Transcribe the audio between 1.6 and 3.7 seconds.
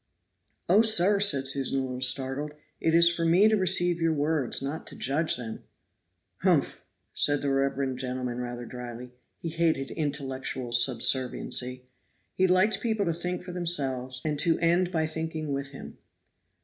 a little startled, "it is for me to